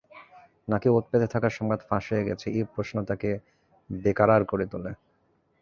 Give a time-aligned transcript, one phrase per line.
[0.67, 3.29] নাকি ওঁৎ পেতে থাকার সংবাদ ফাঁস হয়ে গেছে এই প্রশ্ন তাকে
[3.89, 4.91] বেকারার করে তোলে।